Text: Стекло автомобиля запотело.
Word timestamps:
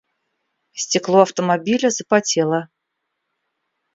Стекло 0.73 1.19
автомобиля 1.21 1.91
запотело. 1.91 2.69